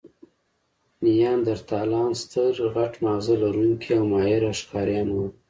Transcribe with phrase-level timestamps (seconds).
[1.03, 5.25] نیاندرتالان ستر، غټ ماغزه لرونکي او ماهره ښکاریان وو.